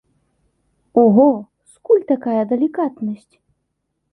[1.01, 1.27] Ого,
[1.73, 3.35] скуль такая далікатнасць?